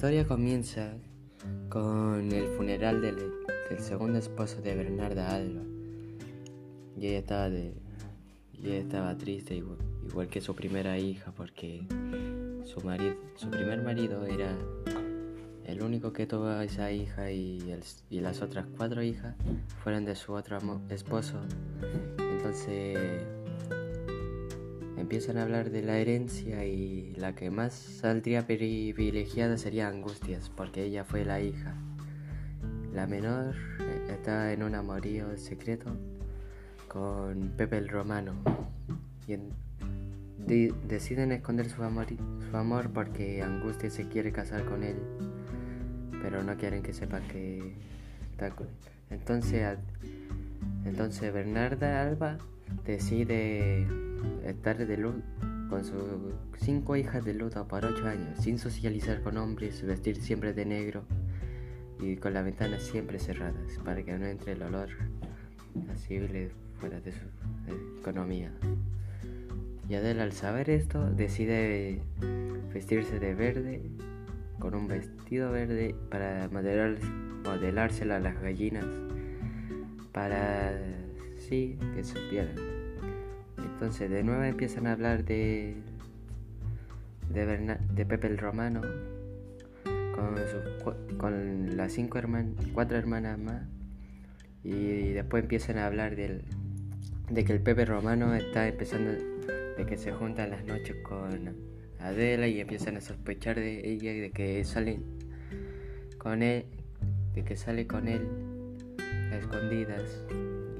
historia 0.00 0.26
comienza 0.26 0.94
con 1.68 2.32
el 2.32 2.56
funeral 2.56 3.02
del, 3.02 3.18
segundo 3.80 4.18
esposo 4.18 4.62
de 4.62 4.74
Bernarda 4.74 5.34
Alba. 5.34 5.60
Y 6.96 7.06
ella 7.06 7.18
estaba, 8.78 9.14
triste 9.18 9.56
igual, 9.56 10.28
que 10.28 10.40
su 10.40 10.54
primera 10.54 10.96
hija 10.96 11.32
porque 11.36 11.86
su, 12.64 12.80
primer 13.50 13.82
marido 13.82 14.24
era 14.24 14.56
el 15.66 15.82
único 15.82 16.14
que 16.14 16.26
tuvo 16.26 16.50
esa 16.62 16.90
hija 16.90 17.30
y, 17.30 17.58
y 18.08 18.20
las 18.20 18.40
otras 18.40 18.64
cuatro 18.78 19.02
hijas 19.02 19.36
fueron 19.84 20.06
de 20.06 20.16
su 20.16 20.32
otro 20.32 20.60
esposo. 20.88 21.38
Entonces 22.16 23.26
empiezan 25.10 25.38
a 25.38 25.42
hablar 25.42 25.70
de 25.70 25.82
la 25.82 25.98
herencia 25.98 26.64
y 26.64 27.12
la 27.16 27.34
que 27.34 27.50
más 27.50 27.72
saldría 27.72 28.46
privilegiada 28.46 29.58
sería 29.58 29.88
Angustias, 29.88 30.52
porque 30.54 30.84
ella 30.84 31.02
fue 31.02 31.24
la 31.24 31.40
hija. 31.40 31.74
La 32.94 33.08
menor 33.08 33.56
eh, 33.80 34.06
está 34.12 34.52
en 34.52 34.62
un 34.62 34.76
amorío 34.76 35.36
secreto 35.36 35.90
con 36.86 37.54
Pepe 37.56 37.78
el 37.78 37.88
Romano 37.88 38.34
y 39.26 40.68
deciden 40.86 41.32
esconder 41.32 41.68
su 41.68 41.82
amor, 41.82 42.06
su 42.48 42.56
amor 42.56 42.90
porque 42.90 43.42
Angustias 43.42 43.94
se 43.94 44.06
quiere 44.06 44.30
casar 44.30 44.64
con 44.64 44.84
él, 44.84 44.94
pero 46.22 46.44
no 46.44 46.56
quieren 46.56 46.84
que 46.84 46.92
sepa 46.92 47.18
que 47.22 47.74
está 48.30 48.50
con 48.50 48.68
él. 48.68 48.74
Entonces, 49.10 49.76
entonces 50.84 51.32
Bernarda 51.32 52.00
Alba 52.00 52.38
decide 52.84 53.86
estar 54.44 54.86
de 54.86 54.96
luto 54.96 55.22
con 55.70 55.84
sus 55.84 56.34
cinco 56.58 56.96
hijas 56.96 57.24
de 57.24 57.32
luto 57.32 57.66
por 57.68 57.84
ocho 57.84 58.06
años, 58.06 58.38
sin 58.40 58.58
socializar 58.58 59.22
con 59.22 59.36
hombres, 59.36 59.82
vestir 59.86 60.16
siempre 60.16 60.52
de 60.52 60.66
negro 60.66 61.04
y 62.00 62.16
con 62.16 62.34
las 62.34 62.44
ventanas 62.44 62.82
siempre 62.82 63.18
cerradas 63.18 63.78
para 63.84 64.02
que 64.02 64.18
no 64.18 64.26
entre 64.26 64.52
el 64.52 64.62
olor 64.62 64.88
asible 65.92 66.50
fuera 66.80 67.00
de 67.00 67.12
su 67.12 67.20
economía. 68.00 68.52
Y 69.88 69.94
Adela 69.94 70.24
al 70.24 70.32
saber 70.32 70.70
esto 70.70 71.08
decide 71.10 72.00
vestirse 72.72 73.18
de 73.20 73.34
verde 73.34 73.82
con 74.58 74.74
un 74.74 74.88
vestido 74.88 75.50
verde 75.52 75.94
para 76.10 76.48
modelársela 76.48 78.16
a 78.16 78.20
las 78.20 78.40
gallinas 78.40 78.86
para 80.12 80.72
sí 81.50 81.76
que 81.94 82.04
supieran. 82.04 82.54
Entonces 83.58 84.08
de 84.08 84.22
nuevo 84.22 84.42
empiezan 84.44 84.86
a 84.86 84.92
hablar 84.92 85.24
de 85.24 85.74
de, 87.28 88.06
Pepe 88.06 88.26
el 88.28 88.38
Romano 88.38 88.80
con, 90.14 91.18
con 91.18 91.76
las 91.76 91.92
cinco 91.92 92.18
hermanas, 92.18 92.54
cuatro 92.72 92.96
hermanas 92.96 93.38
más 93.38 93.62
y 94.62 95.10
después 95.10 95.42
empiezan 95.42 95.78
a 95.78 95.86
hablar 95.86 96.16
del, 96.16 96.42
de 97.30 97.44
que 97.44 97.52
el 97.52 97.60
Pepe 97.60 97.84
Romano 97.84 98.34
está 98.34 98.68
empezando 98.68 99.12
de 99.12 99.86
que 99.86 99.96
se 99.96 100.12
juntan 100.12 100.50
las 100.50 100.64
noches 100.64 100.96
con 101.02 101.54
Adela 102.00 102.46
y 102.46 102.60
empiezan 102.60 102.96
a 102.96 103.00
sospechar 103.00 103.56
de 103.56 103.90
ella 103.90 104.12
y 104.12 104.20
de 104.20 104.30
que 104.30 104.64
salen 104.64 105.04
con 106.18 106.42
él, 106.42 106.66
de 107.34 107.44
que 107.44 107.56
sale 107.56 107.86
con 107.86 108.08
él 108.08 108.28
a 109.32 109.36
escondidas 109.36 110.26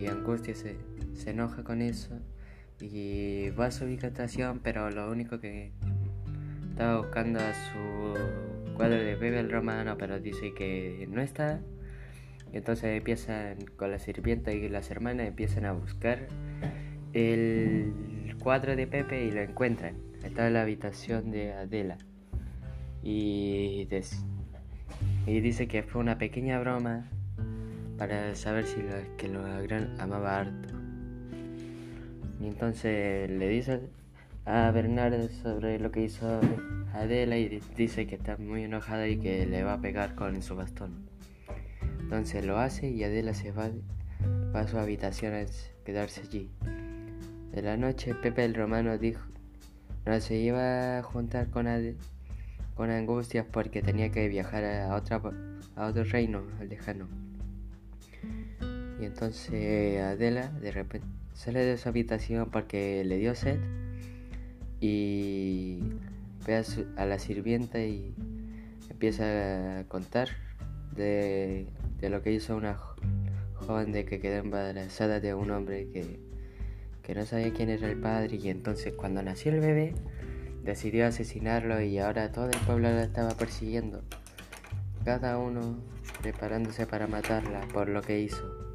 y 0.00 0.06
Angustia 0.06 0.54
se, 0.54 0.76
se 1.14 1.30
enoja 1.30 1.62
con 1.62 1.82
eso 1.82 2.18
y 2.80 3.50
va 3.50 3.66
a 3.66 3.70
su 3.70 3.84
ubicación, 3.84 4.60
pero 4.62 4.90
lo 4.90 5.10
único 5.10 5.38
que 5.38 5.72
estaba 6.70 6.98
buscando 6.98 7.40
a 7.40 7.52
su 7.52 8.74
cuadro 8.74 8.96
de 8.96 9.16
bebé 9.16 9.38
el 9.38 9.50
romano, 9.50 9.96
pero 9.98 10.18
dice 10.18 10.54
que 10.54 11.06
no 11.10 11.20
está. 11.20 11.60
Entonces 12.52 12.96
empiezan 12.96 13.58
con 13.76 13.90
la 13.90 13.98
sirvienta 13.98 14.52
y 14.52 14.68
las 14.68 14.90
hermanas 14.90 15.28
empiezan 15.28 15.66
a 15.66 15.72
buscar 15.72 16.26
el 17.12 18.34
cuadro 18.42 18.74
de 18.76 18.86
Pepe 18.86 19.24
y 19.24 19.30
lo 19.30 19.42
encuentran. 19.42 19.96
Está 20.24 20.46
en 20.46 20.54
la 20.54 20.62
habitación 20.62 21.30
de 21.30 21.52
Adela. 21.52 21.98
Y, 23.02 23.86
y 25.26 25.40
dice 25.40 25.68
que 25.68 25.82
fue 25.82 26.00
una 26.00 26.18
pequeña 26.18 26.58
broma 26.58 27.10
para 28.00 28.34
saber 28.34 28.64
si 28.64 28.80
lo, 28.80 29.16
que 29.18 29.28
lo 29.28 29.42
amaba 29.98 30.38
harto. 30.38 30.74
Y 32.40 32.46
entonces 32.46 33.30
le 33.30 33.46
dice 33.46 33.78
a 34.46 34.70
Bernardo 34.70 35.28
sobre 35.28 35.78
lo 35.78 35.90
que 35.90 36.04
hizo 36.04 36.40
Adela 36.94 37.36
y 37.36 37.60
dice 37.76 38.06
que 38.06 38.14
está 38.14 38.38
muy 38.38 38.64
enojada 38.64 39.06
y 39.06 39.18
que 39.18 39.44
le 39.44 39.64
va 39.64 39.74
a 39.74 39.80
pegar 39.82 40.14
con 40.14 40.40
su 40.40 40.56
bastón. 40.56 41.10
Entonces 42.00 42.42
lo 42.46 42.58
hace 42.58 42.88
y 42.88 43.04
Adela 43.04 43.34
se 43.34 43.52
va, 43.52 43.68
a 44.54 44.66
su 44.66 44.78
habitación 44.78 45.34
a 45.34 45.44
quedarse 45.84 46.22
allí. 46.22 46.48
De 47.52 47.60
la 47.60 47.76
noche 47.76 48.14
Pepe 48.14 48.46
el 48.46 48.54
Romano 48.54 48.96
dijo 48.96 49.26
no 50.06 50.18
se 50.20 50.36
iba 50.36 51.00
a 51.00 51.02
juntar 51.02 51.50
con, 51.50 51.66
con 52.74 52.90
Angustias 52.90 53.44
porque 53.52 53.82
tenía 53.82 54.10
que 54.10 54.26
viajar 54.28 54.64
a, 54.64 54.94
otra, 54.94 55.20
a 55.76 55.86
otro 55.86 56.04
reino 56.04 56.44
lejano. 56.66 57.06
Y 59.00 59.06
entonces 59.06 60.00
Adela 60.00 60.48
de 60.60 60.72
repente 60.72 61.06
sale 61.32 61.64
de 61.64 61.78
su 61.78 61.88
habitación 61.88 62.50
porque 62.50 63.02
le 63.04 63.16
dio 63.16 63.34
sed 63.34 63.58
y 64.78 65.78
ve 66.46 66.62
a, 66.96 67.06
la 67.06 67.18
sirvienta 67.18 67.80
y 67.80 68.14
empieza 68.90 69.80
a 69.80 69.84
contar 69.84 70.28
de, 70.94 71.66
lo 72.02 72.22
que 72.22 72.32
hizo 72.32 72.56
una 72.56 72.78
joven 73.54 73.92
de 73.92 74.04
que 74.04 74.20
quedó 74.20 74.36
embarazada 74.36 75.20
de 75.20 75.32
un 75.32 75.50
hombre 75.50 75.88
que, 75.92 76.20
que 77.02 77.14
no 77.14 77.24
sabía 77.24 77.52
quién 77.54 77.70
era 77.70 77.88
el 77.88 77.98
padre 77.98 78.36
y 78.36 78.50
entonces 78.50 78.92
cuando 78.92 79.22
nació 79.22 79.52
el 79.52 79.60
bebé 79.60 79.94
decidió 80.62 81.06
asesinarlo 81.06 81.80
y 81.80 81.98
ahora 81.98 82.32
todo 82.32 82.50
el 82.50 82.58
pueblo 82.66 82.90
la 82.90 83.04
estaba 83.04 83.30
persiguiendo, 83.30 84.02
cada 85.04 85.38
uno 85.38 85.78
preparándose 86.20 86.86
para 86.86 87.06
matarla 87.06 87.60
por 87.72 87.88
lo 87.88 88.02
que 88.02 88.20
hizo. 88.20 88.69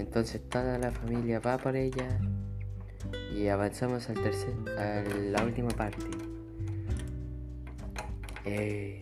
Entonces 0.00 0.40
toda 0.48 0.78
la 0.78 0.90
familia 0.90 1.40
va 1.40 1.58
por 1.58 1.76
ella 1.76 2.18
y 3.34 3.48
avanzamos 3.48 4.08
al 4.08 4.20
tercer, 4.20 4.54
a 4.78 5.02
la 5.02 5.44
última 5.44 5.68
parte. 5.68 6.06
Eh, 8.44 9.00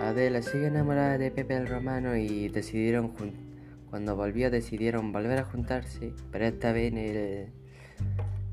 Adela 0.00 0.42
sigue 0.42 0.66
enamorada 0.66 1.18
de 1.18 1.30
Pepe 1.30 1.56
el 1.56 1.66
Romano 1.66 2.16
y 2.16 2.48
decidieron 2.48 3.12
cuando 3.90 4.14
volvió 4.16 4.50
decidieron 4.50 5.12
volver 5.12 5.38
a 5.38 5.44
juntarse, 5.44 6.12
pero 6.30 6.44
esta 6.44 6.72
vez 6.72 6.92
en 6.92 6.98
el, 6.98 7.52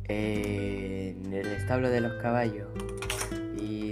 en 0.08 1.34
el 1.34 1.48
establo 1.48 1.90
de 1.90 2.02
los 2.02 2.14
caballos 2.22 2.70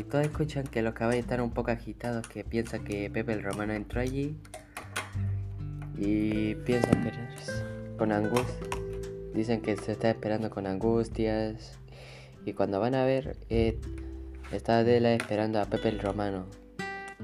todos 0.05 0.25
escuchan 0.25 0.65
que 0.65 0.81
los 0.81 0.93
caballos 0.93 1.23
están 1.23 1.41
un 1.41 1.51
poco 1.51 1.71
agitados, 1.71 2.27
que 2.27 2.43
piensan 2.43 2.83
que 2.83 3.09
Pepe 3.09 3.33
el 3.33 3.43
Romano 3.43 3.73
entró 3.73 4.01
allí 4.01 4.37
y 5.97 6.55
piensan 6.55 7.03
que 7.03 7.11
con 7.97 8.11
angustia. 8.11 8.67
Dicen 9.33 9.61
que 9.61 9.75
se 9.77 9.93
está 9.93 10.09
esperando 10.09 10.49
con 10.49 10.67
angustias 10.67 11.79
y 12.45 12.53
cuando 12.53 12.79
van 12.79 12.95
a 12.95 13.05
ver 13.05 13.37
eh, 13.49 13.79
está 14.51 14.79
Adela 14.79 15.13
esperando 15.13 15.59
a 15.59 15.65
Pepe 15.65 15.89
el 15.89 15.99
Romano. 15.99 16.45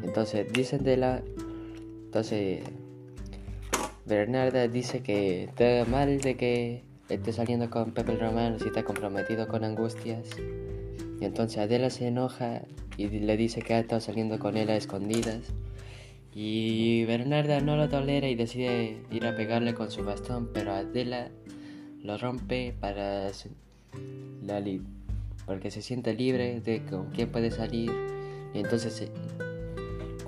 Entonces 0.01 0.51
dicen 0.51 0.83
de 0.83 0.97
la... 0.97 1.21
Entonces 2.05 2.63
Bernarda 4.05 4.67
dice 4.67 5.01
que 5.03 5.43
está 5.43 5.85
mal 5.89 6.19
de 6.19 6.35
que 6.35 6.83
esté 7.09 7.33
saliendo 7.33 7.69
con 7.69 7.91
Pepe 7.91 8.13
el 8.13 8.19
Romano 8.19 8.57
si 8.59 8.67
está 8.67 8.83
comprometido 8.83 9.47
con 9.47 9.63
angustias. 9.63 10.29
Y 11.19 11.25
entonces 11.25 11.59
Adela 11.59 11.89
se 11.89 12.07
enoja 12.07 12.61
y 12.97 13.07
le 13.07 13.37
dice 13.37 13.61
que 13.61 13.73
ha 13.73 13.79
estado 13.79 14.01
saliendo 14.01 14.39
con 14.39 14.57
él 14.57 14.69
a 14.69 14.75
escondidas. 14.75 15.53
Y 16.33 17.05
Bernarda 17.05 17.59
no 17.59 17.75
lo 17.75 17.89
tolera 17.89 18.29
y 18.29 18.35
decide 18.35 19.01
ir 19.11 19.25
a 19.25 19.35
pegarle 19.35 19.73
con 19.73 19.91
su 19.91 20.03
bastón, 20.03 20.49
pero 20.53 20.71
Adela 20.71 21.29
lo 22.01 22.17
rompe 22.17 22.73
para 22.79 23.29
la 24.43 24.63
porque 25.45 25.71
se 25.71 25.81
siente 25.81 26.13
libre 26.13 26.61
de 26.61 26.83
con 26.85 27.09
quién 27.09 27.29
puede 27.29 27.51
salir. 27.51 27.91
Y 28.53 28.59
entonces 28.59 29.11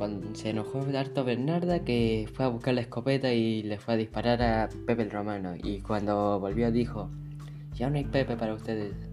cuando 0.01 0.33
se 0.33 0.49
enojó 0.49 0.83
harto 0.97 1.23
Bernarda 1.23 1.83
que 1.83 2.27
fue 2.33 2.45
a 2.45 2.47
buscar 2.47 2.73
la 2.73 2.81
escopeta 2.81 3.31
y 3.33 3.61
le 3.61 3.77
fue 3.77 3.93
a 3.93 3.97
disparar 3.97 4.41
a 4.41 4.69
Pepe 4.87 5.03
el 5.03 5.11
Romano. 5.11 5.53
Y 5.61 5.81
cuando 5.81 6.39
volvió 6.39 6.71
dijo, 6.71 7.11
ya 7.75 7.89
no 7.89 7.97
hay 7.97 8.05
Pepe 8.05 8.35
para 8.35 8.55
ustedes. 8.55 9.10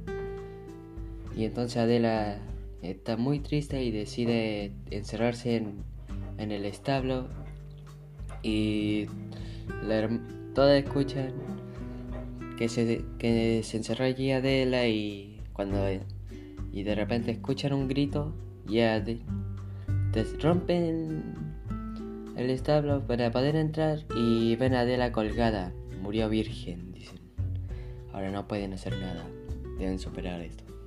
Y 1.38 1.44
entonces 1.44 1.76
Adela 1.76 2.40
está 2.82 3.17
muy 3.17 3.38
triste 3.38 3.85
y 3.85 3.93
decide 3.93 4.73
encerrarse 4.90 5.55
en, 6.37 6.50
el 6.50 6.64
establo. 6.64 7.29
Y 8.43 9.06
todas 10.52 10.82
escuchan 10.82 11.32
que 12.56 12.69
se, 12.69 13.05
que 13.20 13.62
se 13.62 13.76
encerró 13.76 14.06
allí 14.06 14.32
Adela 14.32 14.88
y 14.88 15.40
cuando 15.52 15.79
y 16.73 16.82
de 16.82 16.94
repente 16.96 17.31
escuchan 17.31 17.73
un 17.73 17.87
grito 17.87 18.35
y 18.67 18.79
te, 18.79 20.25
rompen 20.43 21.37
el 22.37 22.50
establo 22.50 23.06
para 23.06 23.31
poder 23.31 23.55
entrar 23.55 24.00
y 24.17 24.56
ven 24.56 24.75
a 24.75 24.81
Adela 24.81 25.12
colgada. 25.12 25.73
Murió 26.02 26.29
virgen, 26.29 26.90
dicen. 26.90 27.20
Ahora 28.12 28.32
no 28.32 28.49
pueden 28.49 28.73
hacer 28.73 28.99
nada. 28.99 29.25
Deben 29.79 30.00
superar 30.00 30.40
esto. 30.40 30.78